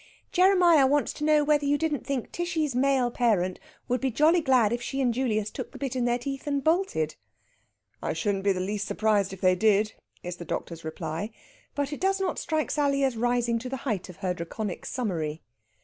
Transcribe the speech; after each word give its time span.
"Jeremiah 0.31 0.87
wants 0.87 1.13
to 1.13 1.23
know 1.23 1.43
whether 1.43 1.63
you 1.63 1.77
don't 1.77 2.03
think 2.03 2.31
Tishy's 2.31 2.73
male 2.73 3.11
parent 3.11 3.59
would 3.87 4.01
be 4.01 4.09
jolly 4.09 4.41
glad 4.41 4.73
if 4.73 4.81
she 4.81 4.99
and 4.99 5.13
Julius 5.13 5.51
took 5.51 5.69
the 5.71 5.77
bit 5.77 5.95
in 5.95 6.05
their 6.05 6.17
teeth 6.17 6.47
and 6.47 6.63
bolted?" 6.63 7.13
"I 8.01 8.13
shouldn't 8.13 8.43
be 8.43 8.51
the 8.51 8.59
least 8.59 8.87
surprised 8.87 9.31
if 9.31 9.41
they 9.41 9.53
did," 9.53 9.93
is 10.23 10.37
the 10.37 10.43
doctor's 10.43 10.83
reply. 10.83 11.29
But 11.75 11.93
it 11.93 12.01
does 12.01 12.19
not 12.19 12.39
strike 12.39 12.71
Sally 12.71 13.03
as 13.03 13.15
rising 13.15 13.59
to 13.59 13.69
the 13.69 13.77
height 13.85 14.09
of 14.09 14.17
her 14.25 14.33
Draconic 14.33 14.87
summary. 14.87 15.43